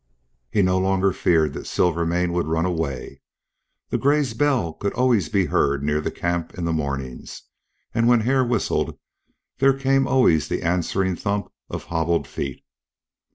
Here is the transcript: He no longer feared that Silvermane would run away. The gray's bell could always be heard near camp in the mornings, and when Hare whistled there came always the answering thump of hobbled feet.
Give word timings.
He 0.49 0.63
no 0.63 0.79
longer 0.79 1.13
feared 1.13 1.53
that 1.53 1.67
Silvermane 1.67 2.33
would 2.33 2.47
run 2.47 2.65
away. 2.65 3.21
The 3.89 3.99
gray's 3.99 4.33
bell 4.33 4.73
could 4.73 4.93
always 4.93 5.29
be 5.29 5.45
heard 5.45 5.83
near 5.83 6.01
camp 6.01 6.55
in 6.57 6.65
the 6.65 6.73
mornings, 6.73 7.43
and 7.93 8.07
when 8.07 8.21
Hare 8.21 8.43
whistled 8.43 8.97
there 9.59 9.77
came 9.77 10.07
always 10.07 10.47
the 10.47 10.63
answering 10.63 11.15
thump 11.15 11.51
of 11.69 11.83
hobbled 11.83 12.25
feet. 12.25 12.63